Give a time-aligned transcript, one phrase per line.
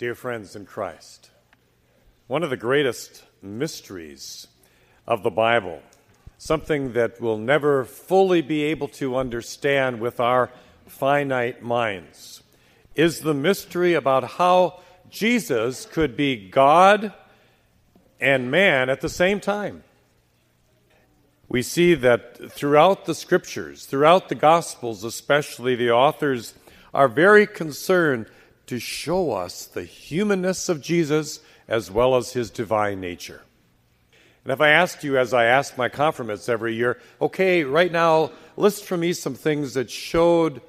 [0.00, 1.28] dear friends in Christ.
[2.26, 4.46] One of the greatest mysteries
[5.06, 5.82] of the Bible,
[6.38, 10.50] something that we'll never fully be able to understand with our
[10.86, 12.42] finite minds,
[12.94, 14.80] is the mystery about how
[15.10, 17.12] Jesus could be God
[18.18, 19.84] and man at the same time.
[21.46, 26.54] We see that throughout the scriptures, throughout the Gospels especially, the authors
[26.94, 28.24] are very concerned
[28.70, 33.42] to show us the humanness of Jesus as well as his divine nature.
[34.44, 38.30] And if I asked you, as I ask my confirmants every year, okay, right now,
[38.56, 40.62] list for me some things that showed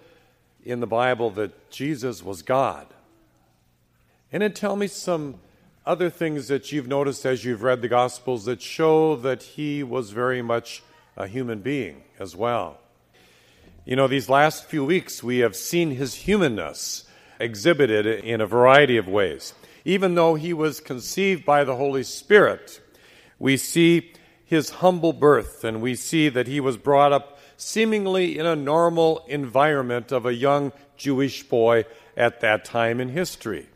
[0.66, 2.88] in the Bible that Jesus was God.
[4.32, 5.36] And then tell me some
[5.86, 10.10] other things that you've noticed as you've read the Gospels that show that he was
[10.10, 10.82] very much
[11.16, 12.80] a human being as well.
[13.86, 17.06] You know, these last few weeks we have seen his humanness
[17.42, 19.54] exhibited in a variety of ways.
[19.84, 22.80] Even though he was conceived by the Holy Spirit,
[23.40, 24.14] we see
[24.46, 29.26] his humble birth and we see that he was brought up seemingly in a normal
[29.28, 31.86] environment of a young Jewish boy
[32.18, 33.68] at that time in history.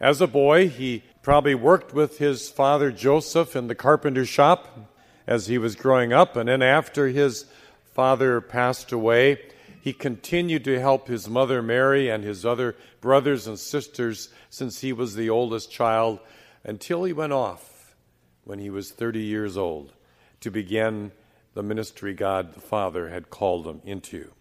[0.00, 4.94] As a boy, he probably worked with his father Joseph in the carpenter shop
[5.26, 7.46] as he was growing up, and then after his
[7.94, 9.40] father passed away,
[9.86, 14.92] he continued to help his mother Mary and his other brothers and sisters since he
[14.92, 16.18] was the oldest child
[16.64, 17.94] until he went off
[18.42, 19.92] when he was 30 years old
[20.40, 21.12] to begin
[21.54, 24.32] the ministry God the Father had called him into.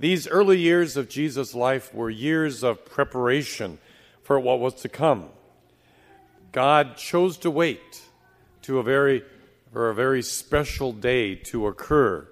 [0.00, 3.78] These early years of Jesus' life were years of preparation
[4.24, 5.28] for what was to come.
[6.50, 8.02] God chose to wait
[8.62, 9.22] to a very
[9.72, 12.26] for a very special day to occur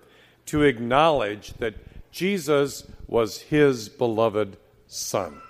[0.46, 1.74] to acknowledge that
[2.10, 4.56] Jesus was his beloved
[4.86, 5.40] son.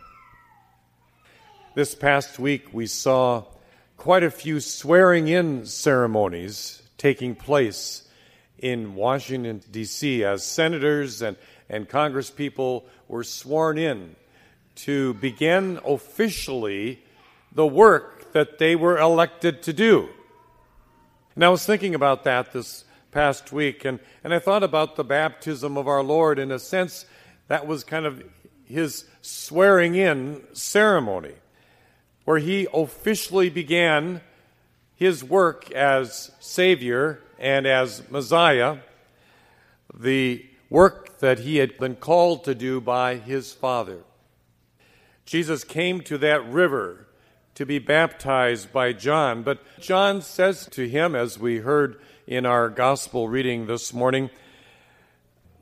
[1.74, 3.44] This past week we saw
[3.96, 8.08] quite a few swearing in ceremonies taking place
[8.58, 11.36] in Washington, D.C., as senators and,
[11.68, 14.16] and congresspeople were sworn in
[14.74, 17.02] to begin officially
[17.52, 20.08] the work that they were elected to do.
[21.34, 25.04] And I was thinking about that this past week, and, and I thought about the
[25.04, 26.38] baptism of our Lord.
[26.38, 27.06] In a sense,
[27.48, 28.22] that was kind of
[28.64, 31.34] his swearing in ceremony,
[32.24, 34.20] where he officially began
[34.94, 38.78] his work as Savior and as Messiah,
[39.94, 44.00] the work that he had been called to do by his Father.
[45.24, 47.06] Jesus came to that river
[47.54, 52.69] to be baptized by John, but John says to him, as we heard in our
[52.69, 54.28] gospel reading this morning,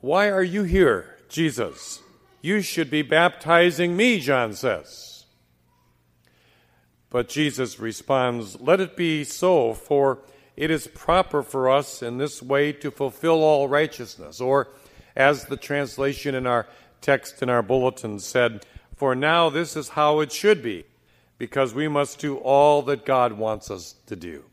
[0.01, 2.01] Why are you here, Jesus?
[2.41, 5.25] You should be baptizing me, John says.
[7.09, 10.19] But Jesus responds, Let it be so, for
[10.57, 14.41] it is proper for us in this way to fulfill all righteousness.
[14.41, 14.67] Or,
[15.15, 16.67] as the translation in our
[16.99, 18.65] text in our bulletin said,
[18.97, 20.83] for now, this is how it should be,
[21.37, 24.43] because we must do all that God wants us to do.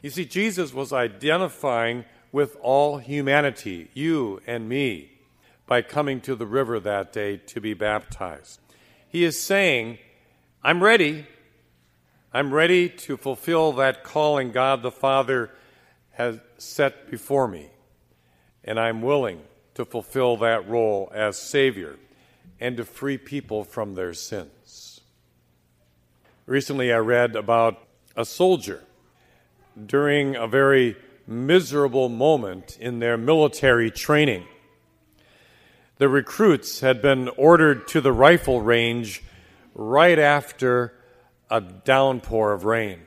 [0.00, 5.10] You see, Jesus was identifying with all humanity, you and me,
[5.66, 8.60] by coming to the river that day to be baptized.
[9.08, 9.98] He is saying,
[10.62, 11.26] I'm ready.
[12.32, 15.50] I'm ready to fulfill that calling God the Father
[16.12, 17.70] has set before me.
[18.64, 19.40] And I'm willing
[19.74, 21.96] to fulfill that role as Savior
[22.60, 25.00] and to free people from their sins.
[26.46, 27.78] Recently, I read about
[28.16, 28.82] a soldier
[29.86, 30.96] during a very
[31.26, 34.44] miserable moment in their military training.
[35.98, 39.22] The recruits had been ordered to the rifle range
[39.74, 40.94] right after
[41.50, 43.00] a downpour of rain.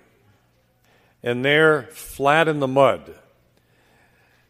[1.23, 3.15] And there, flat in the mud,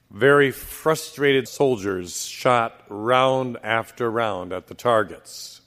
[0.09, 5.61] very frustrated soldiers shot round after round at the targets.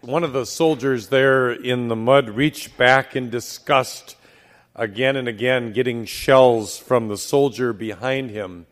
[0.00, 4.15] One of the soldiers there in the mud reached back in disgust
[4.76, 8.66] again and again, getting shells from the soldier behind him.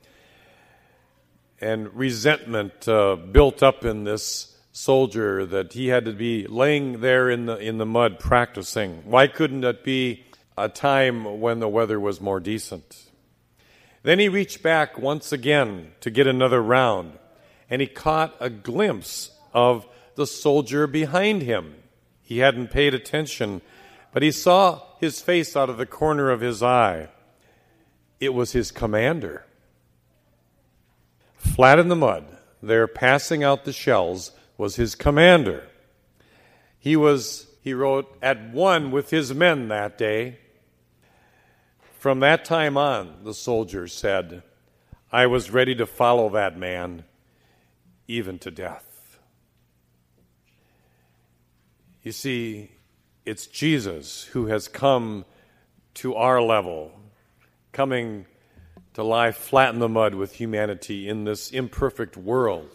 [1.60, 7.30] And resentment uh, built up in this soldier that he had to be laying there
[7.30, 9.02] in the, in the mud practicing.
[9.04, 10.24] Why couldn't it be
[10.58, 13.10] a time when the weather was more decent?
[14.02, 17.18] Then he reached back once again to get another round,
[17.70, 19.86] and he caught a glimpse of
[20.16, 21.76] the soldier behind him.
[22.20, 23.62] He hadn't paid attention,
[24.14, 27.08] but he saw his face out of the corner of his eye.
[28.20, 29.44] It was his commander.
[31.34, 32.24] Flat in the mud,
[32.62, 35.64] there passing out the shells, was his commander.
[36.78, 40.38] He was he wrote, at one with his men that day.
[41.98, 44.42] From that time on, the soldier said,
[45.10, 47.04] I was ready to follow that man,
[48.06, 49.18] even to death.
[52.02, 52.70] You see,
[53.24, 55.24] it's Jesus who has come
[55.94, 56.92] to our level,
[57.72, 58.26] coming
[58.94, 62.68] to lie flat in the mud with humanity in this imperfect world.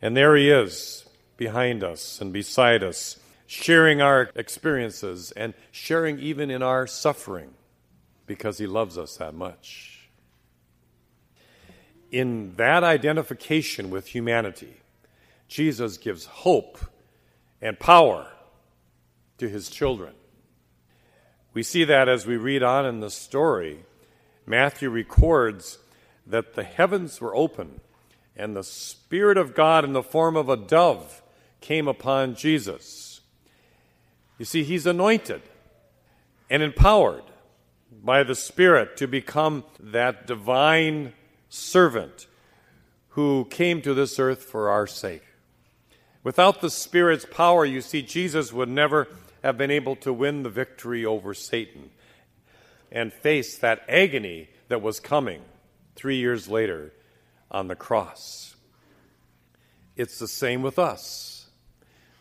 [0.00, 6.50] And there he is, behind us and beside us, sharing our experiences and sharing even
[6.50, 7.50] in our suffering
[8.26, 10.08] because he loves us that much.
[12.10, 14.74] In that identification with humanity,
[15.48, 16.78] Jesus gives hope
[17.60, 18.26] and power
[19.38, 20.14] to his children.
[21.54, 23.80] We see that as we read on in the story.
[24.46, 25.78] Matthew records
[26.26, 27.80] that the heavens were open
[28.36, 31.22] and the Spirit of God in the form of a dove
[31.60, 33.20] came upon Jesus.
[34.38, 35.42] You see, he's anointed
[36.48, 37.24] and empowered
[37.90, 41.12] by the Spirit to become that divine
[41.48, 42.26] servant
[43.10, 45.24] who came to this earth for our sake.
[46.22, 49.08] Without the Spirit's power, you see, Jesus would never
[49.42, 51.90] have been able to win the victory over Satan
[52.90, 55.42] and face that agony that was coming
[55.94, 56.92] three years later
[57.50, 58.56] on the cross.
[59.96, 61.48] It's the same with us.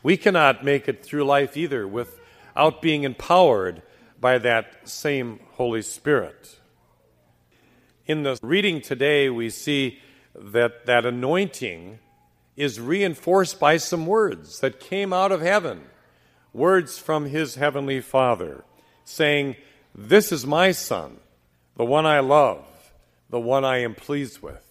[0.04, 3.82] We cannot make it through life either without being empowered
[4.20, 6.60] by that same Holy Spirit.
[8.06, 10.00] In the reading today, we see
[10.34, 12.00] that that anointing
[12.56, 15.84] is reinforced by some words that came out of heaven
[16.54, 18.64] words from his heavenly Father,
[19.04, 19.56] saying,
[19.94, 21.18] This is my Son,
[21.76, 22.66] the one I love,
[23.30, 24.64] the one I am pleased with.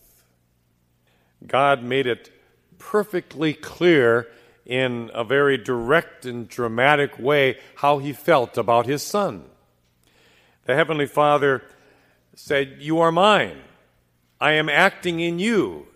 [1.46, 2.30] God made it
[2.78, 4.28] perfectly clear
[4.64, 9.44] in a very direct and dramatic way how he felt about his Son.
[10.64, 11.62] The Heavenly Father
[12.34, 13.58] said, You are mine.
[14.40, 15.86] I am acting in you,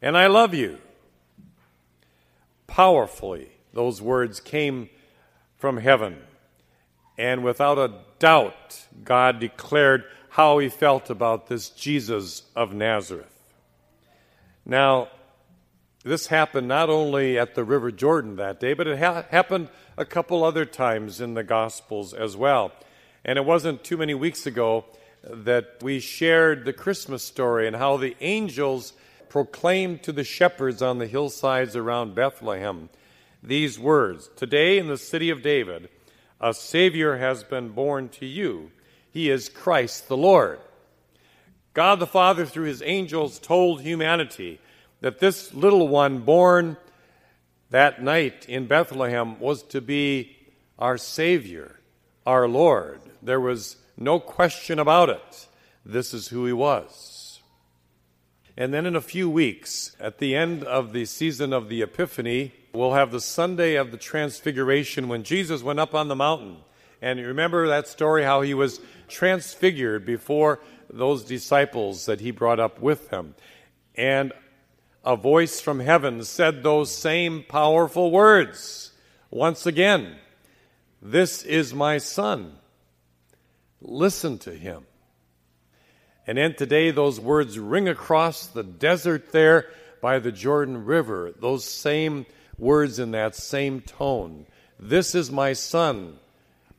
[0.00, 0.78] and I love you.
[2.66, 4.90] Powerfully, those words came
[5.60, 6.16] from heaven.
[7.18, 13.54] And without a doubt, God declared how he felt about this Jesus of Nazareth.
[14.64, 15.08] Now,
[16.02, 19.68] this happened not only at the River Jordan that day, but it ha- happened
[19.98, 22.72] a couple other times in the Gospels as well.
[23.22, 24.86] And it wasn't too many weeks ago
[25.22, 28.94] that we shared the Christmas story and how the angels
[29.28, 32.88] proclaimed to the shepherds on the hillsides around Bethlehem
[33.42, 35.88] these words Today in the city of David,
[36.40, 38.70] a Savior has been born to you.
[39.10, 40.58] He is Christ the Lord.
[41.74, 44.60] God the Father, through his angels, told humanity
[45.00, 46.76] that this little one born
[47.70, 50.36] that night in Bethlehem was to be
[50.78, 51.78] our Savior,
[52.26, 53.00] our Lord.
[53.22, 55.46] There was no question about it.
[55.84, 57.40] This is who he was.
[58.56, 62.52] And then in a few weeks, at the end of the season of the Epiphany,
[62.72, 66.58] we'll have the Sunday of the Transfiguration when Jesus went up on the mountain.
[67.02, 72.80] And remember that story how he was transfigured before those disciples that he brought up
[72.80, 73.34] with him.
[73.94, 74.32] And
[75.04, 78.92] a voice from heaven said those same powerful words
[79.30, 80.16] once again
[81.00, 82.56] This is my son.
[83.80, 84.84] Listen to him.
[86.26, 89.70] And then today, those words ring across the desert there
[90.02, 91.32] by the Jordan River.
[91.38, 92.26] Those same
[92.60, 94.46] words in that same tone.
[94.78, 96.18] This is my son.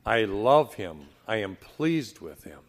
[0.05, 1.07] I love him.
[1.27, 2.59] I am pleased with him.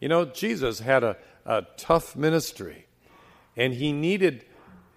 [0.00, 2.86] You know, Jesus had a, a tough ministry,
[3.56, 4.44] and he needed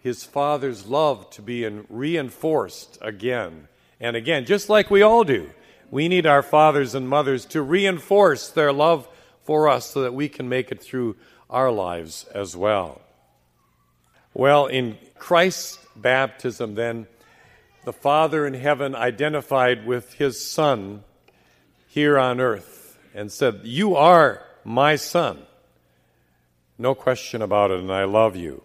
[0.01, 3.67] his father's love to be in, reinforced again
[3.99, 5.49] and again, just like we all do.
[5.89, 9.07] We need our fathers and mothers to reinforce their love
[9.43, 11.17] for us so that we can make it through
[11.49, 13.01] our lives as well.
[14.33, 17.07] Well, in Christ's baptism, then,
[17.83, 21.03] the Father in heaven identified with his Son
[21.87, 25.39] here on earth and said, You are my Son.
[26.77, 28.63] No question about it, and I love you.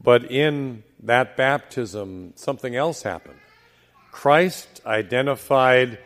[0.00, 3.38] But in that baptism, something else happened.
[4.10, 5.98] Christ identified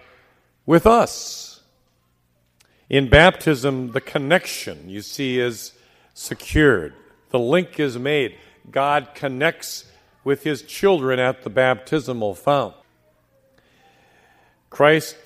[0.66, 1.62] with us.
[2.88, 5.72] In baptism, the connection, you see, is
[6.12, 6.94] secured.
[7.30, 8.36] The link is made.
[8.70, 9.84] God connects
[10.24, 12.74] with his children at the baptismal fount.
[14.68, 15.16] Christ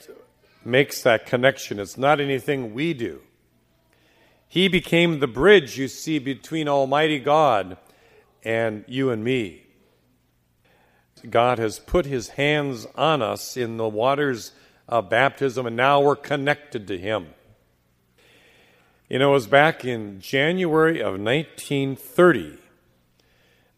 [0.64, 1.78] makes that connection.
[1.78, 3.20] It's not anything we do.
[4.48, 7.76] He became the bridge, you see, between Almighty God
[8.44, 9.62] and you and me.
[11.28, 14.52] God has put his hands on us in the waters
[14.88, 17.28] of baptism, and now we're connected to him.
[19.06, 22.56] You know, it was back in January of 1930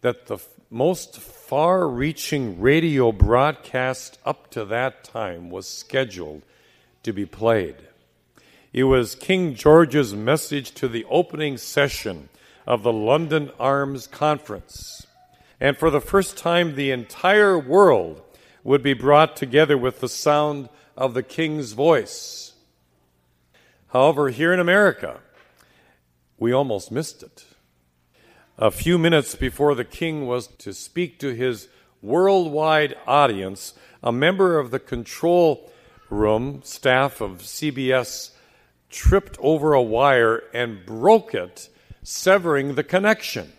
[0.01, 0.39] that the
[0.71, 6.43] most far reaching radio broadcast up to that time was scheduled
[7.03, 7.75] to be played.
[8.73, 12.29] It was King George's message to the opening session
[12.65, 15.09] of the London Arms Conference.
[15.61, 18.23] And for the first time, the entire world
[18.63, 22.53] would be brought together with the sound of the King's voice.
[23.89, 25.21] However, here in America,
[26.39, 27.45] we almost missed it.
[28.59, 31.69] A few minutes before the king was to speak to his
[32.03, 35.71] worldwide audience, a member of the control
[36.09, 38.31] room staff of CBS
[38.91, 41.69] tripped over a wire and broke it,
[42.03, 43.53] severing the connection.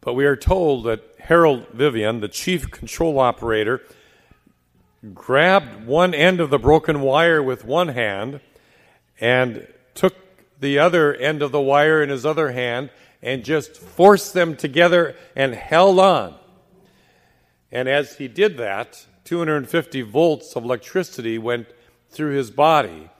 [0.00, 3.82] But we are told that Harold Vivian, the chief control operator,
[5.14, 8.40] grabbed one end of the broken wire with one hand
[9.20, 10.14] and took
[10.60, 12.90] the other end of the wire in his other hand
[13.22, 16.34] and just forced them together and held on.
[17.70, 21.68] And as he did that, 250 volts of electricity went
[22.10, 23.10] through his body,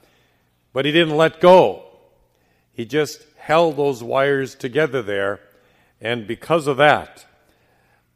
[0.72, 1.84] but he didn't let go.
[2.72, 5.40] He just held those wires together there,
[6.00, 7.26] and because of that,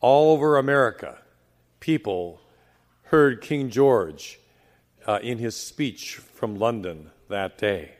[0.00, 1.18] all over America,
[1.80, 2.40] people
[3.12, 4.40] heard King George
[5.06, 7.92] uh, in his speech from London that day.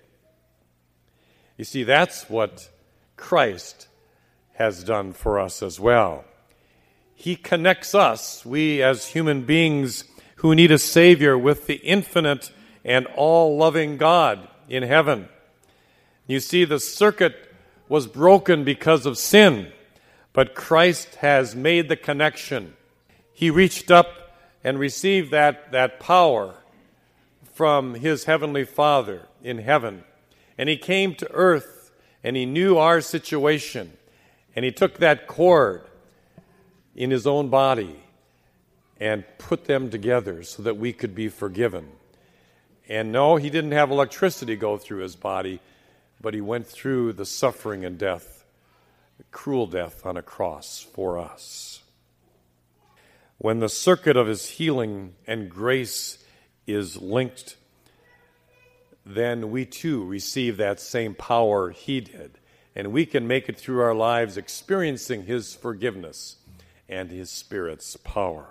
[1.59, 2.71] You see, that's what
[3.19, 3.89] Christ
[4.55, 6.25] has done for us as well.
[7.15, 10.05] He connects us, we as human beings
[10.37, 12.51] who need a Savior, with the infinite
[12.83, 15.29] and all loving God in heaven.
[16.27, 17.55] You see, the circuit
[17.87, 19.73] was broken because of sin,
[20.33, 22.73] but Christ has made the connection.
[23.35, 24.22] He reached up
[24.65, 26.55] and received that, that power
[27.55, 30.05] from his heavenly Father in heaven.
[30.57, 31.91] And he came to earth
[32.25, 33.93] and he knew our situation.
[34.55, 35.83] And he took that cord
[36.95, 37.97] in his own body
[39.01, 41.89] and put them together so that we could be forgiven.
[42.89, 45.61] And no, he didn't have electricity go through his body,
[46.21, 48.45] but he went through the suffering and death,
[49.31, 51.82] cruel death on a cross for us.
[53.43, 56.19] When the circuit of his healing and grace
[56.67, 57.57] is linked
[59.05, 62.39] then we too receive that same power he did.
[62.75, 66.37] And we can make it through our lives experiencing his forgiveness
[66.89, 68.47] and his Spirit's power.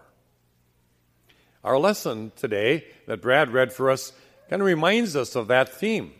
[1.63, 4.11] Our lesson today that Brad read for us
[4.49, 6.11] kind of reminds us of that theme.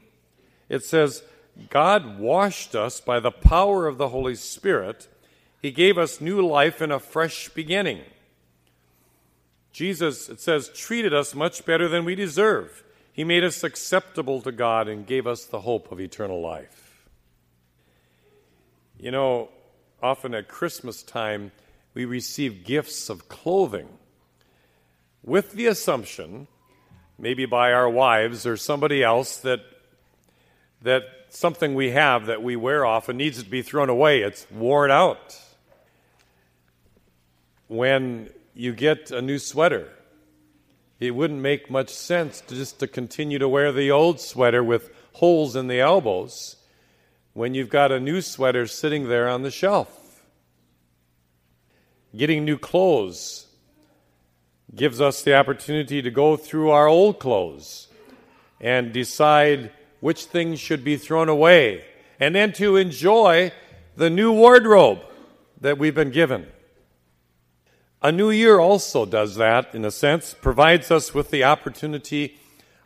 [0.69, 1.23] It says,
[1.69, 5.07] God washed us by the power of the Holy Spirit.
[5.61, 8.01] He gave us new life and a fresh beginning.
[9.71, 12.83] Jesus, it says, treated us much better than we deserve.
[13.13, 17.07] He made us acceptable to God and gave us the hope of eternal life.
[18.97, 19.49] You know,
[20.01, 21.51] often at Christmas time,
[21.93, 23.87] we receive gifts of clothing
[25.23, 26.47] with the assumption,
[27.17, 29.61] maybe by our wives or somebody else, that,
[30.81, 34.21] that something we have that we wear often needs to be thrown away.
[34.21, 35.37] It's worn out.
[37.67, 39.89] When you get a new sweater,
[40.99, 44.91] it wouldn't make much sense to just to continue to wear the old sweater with
[45.13, 46.57] holes in the elbows
[47.33, 50.23] when you've got a new sweater sitting there on the shelf.
[52.15, 53.47] Getting new clothes
[54.75, 57.87] gives us the opportunity to go through our old clothes
[58.59, 61.83] and decide which things should be thrown away,
[62.19, 63.51] and then to enjoy
[63.95, 64.99] the new wardrobe
[65.61, 66.45] that we've been given.
[68.03, 72.35] A new year also does that, in a sense, provides us with the opportunity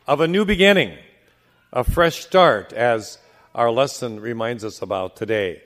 [0.06, 0.98] of a new beginning,
[1.72, 3.16] a fresh start, as
[3.54, 5.62] our lesson reminds us about today.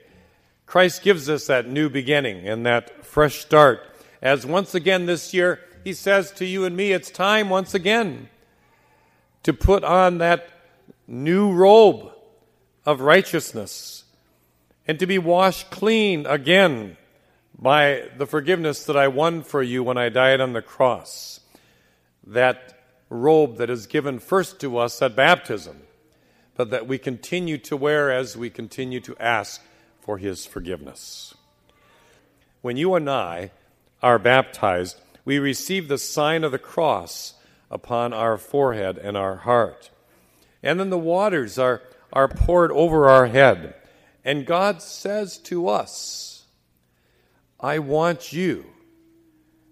[0.65, 3.81] Christ gives us that new beginning and that fresh start,
[4.21, 8.29] as once again this year, He says to you and me, it's time once again
[9.43, 10.47] to put on that
[11.07, 12.13] new robe
[12.85, 14.05] of righteousness
[14.87, 16.95] and to be washed clean again
[17.61, 21.41] by the forgiveness that I won for you when I died on the cross.
[22.25, 25.81] That robe that is given first to us at baptism,
[26.55, 29.61] but that we continue to wear as we continue to ask
[29.99, 31.35] for His forgiveness.
[32.61, 33.51] When you and I
[34.01, 37.35] are baptized, we receive the sign of the cross
[37.69, 39.91] upon our forehead and our heart.
[40.63, 43.75] And then the waters are, are poured over our head.
[44.25, 46.30] And God says to us,
[47.61, 48.65] I want you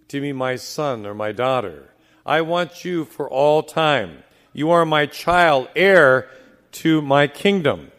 [0.09, 1.89] to be my son or my daughter.
[2.23, 4.23] I want you for all time.
[4.53, 6.29] You are my child, heir
[6.73, 7.91] to my kingdom.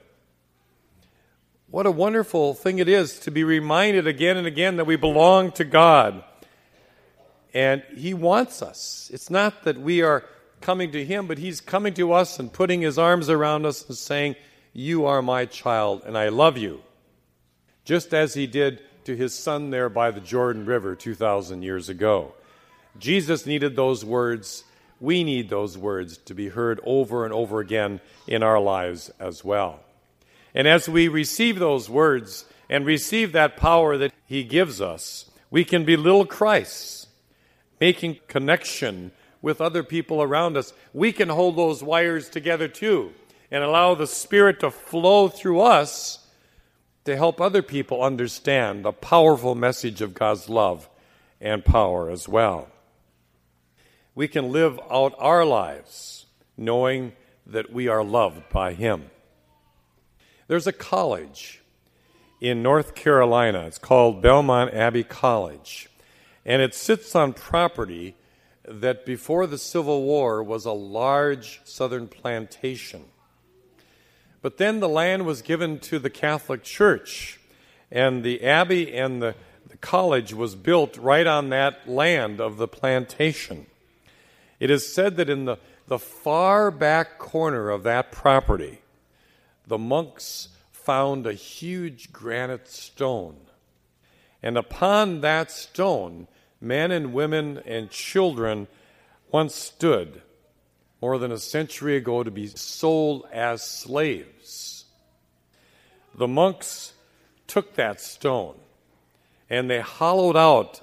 [1.70, 5.50] What a wonderful thing it is to be reminded again and again that we belong
[5.52, 6.22] to God.
[7.52, 9.10] And He wants us.
[9.12, 10.24] It's not that we are
[10.60, 13.96] coming to Him, but He's coming to us and putting His arms around us and
[13.96, 14.36] saying,
[14.72, 16.82] You are my child, and I love you.
[17.84, 22.34] Just as He did to His Son there by the Jordan River 2,000 years ago.
[22.98, 24.64] Jesus needed those words.
[25.00, 29.44] We need those words to be heard over and over again in our lives as
[29.44, 29.80] well.
[30.54, 35.64] And as we receive those words and receive that power that He gives us, we
[35.64, 37.06] can be little Christs,
[37.80, 40.72] making connection with other people around us.
[40.92, 43.12] We can hold those wires together too
[43.50, 46.19] and allow the Spirit to flow through us
[47.04, 50.88] to help other people understand the powerful message of God's love
[51.40, 52.68] and power as well.
[54.14, 56.26] We can live out our lives
[56.56, 57.12] knowing
[57.46, 59.10] that we are loved by Him.
[60.46, 61.62] There's a college
[62.40, 63.66] in North Carolina.
[63.66, 65.88] It's called Belmont Abbey College.
[66.44, 68.16] And it sits on property
[68.64, 73.04] that before the Civil War was a large southern plantation.
[74.42, 77.38] But then the land was given to the Catholic Church,
[77.90, 79.34] and the abbey and the,
[79.68, 83.66] the college was built right on that land of the plantation.
[84.58, 88.80] It is said that in the, the far back corner of that property,
[89.66, 93.36] the monks found a huge granite stone.
[94.42, 96.28] And upon that stone,
[96.60, 98.68] men and women and children
[99.30, 100.22] once stood
[101.00, 104.84] more than a century ago to be sold as slaves.
[106.14, 106.92] The monks
[107.46, 108.56] took that stone
[109.48, 110.80] and they hollowed out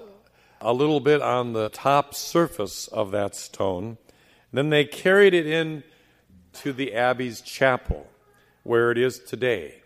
[0.60, 3.96] a little bit on the top surface of that stone.
[4.52, 5.82] Then they carried it in
[6.54, 8.06] to the abbey's chapel
[8.64, 9.82] where it is today,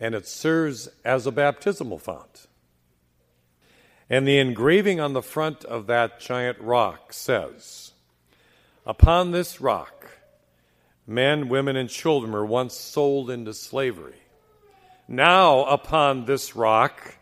[0.00, 2.46] and it serves as a baptismal font.
[4.08, 7.92] And the engraving on the front of that giant rock says,
[8.86, 10.08] Upon this rock,
[11.08, 14.20] men, women, and children were once sold into slavery.
[15.08, 17.16] Now, upon this rock,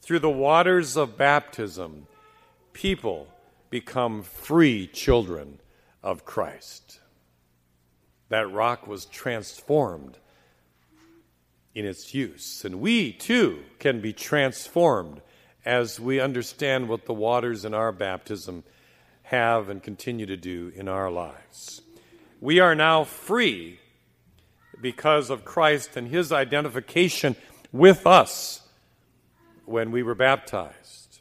[0.00, 2.06] through the waters of baptism,
[2.72, 3.28] people
[3.68, 5.58] become free children
[6.02, 7.00] of Christ.
[8.30, 10.16] That rock was transformed
[11.74, 12.64] in its use.
[12.64, 15.20] And we too can be transformed
[15.64, 18.64] as we understand what the waters in our baptism
[19.24, 21.82] have and continue to do in our lives.
[22.40, 23.78] We are now free
[24.80, 27.36] because of Christ and his identification
[27.72, 28.62] with us
[29.64, 31.20] when we were baptized.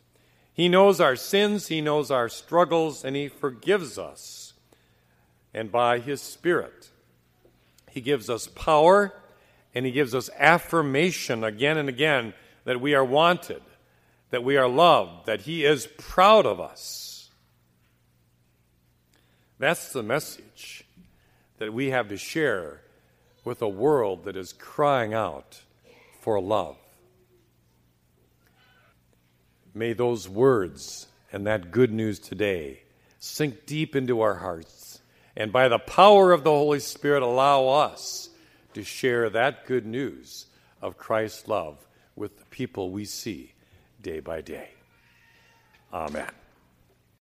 [0.53, 4.53] He knows our sins, he knows our struggles, and he forgives us.
[5.53, 6.89] And by his Spirit,
[7.89, 9.13] he gives us power
[9.73, 12.33] and He gives us affirmation again and again
[12.65, 13.61] that we are wanted,
[14.29, 17.07] that we are loved, that He is proud of us.
[19.61, 20.85] That's the message
[21.59, 22.81] that we have to share
[23.45, 25.61] with a world that is crying out
[26.19, 26.77] for love.
[29.75, 32.81] May those words and that good news today
[33.19, 34.99] sink deep into our hearts,
[35.37, 38.29] and by the power of the Holy Spirit, allow us
[38.73, 40.47] to share that good news
[40.81, 41.77] of Christ's love
[42.15, 43.53] with the people we see
[44.01, 44.69] day by day.
[45.93, 46.40] Amen.